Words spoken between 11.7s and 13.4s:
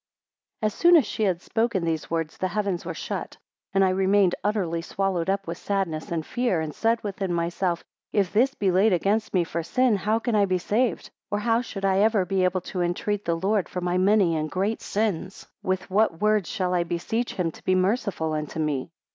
I ever be able to entreat the